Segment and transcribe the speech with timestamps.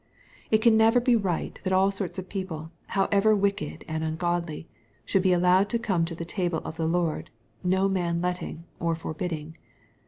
[0.49, 4.67] It can never be right that all sorts of people, however wicked and ungodly,
[5.05, 7.29] should be allowed to come to the table of the Lord,
[7.63, 9.57] no man letting or forbidding.